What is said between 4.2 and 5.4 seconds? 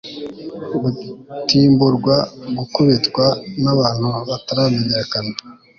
bataramenyekana